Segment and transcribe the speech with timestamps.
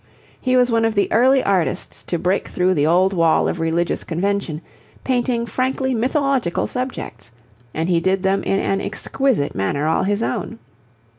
[0.41, 4.03] He was one of the early artists to break through the old wall of religious
[4.03, 4.59] convention,
[5.03, 7.29] painting frankly mythological subjects,
[7.71, 10.57] and he did them in an exquisite manner all his own.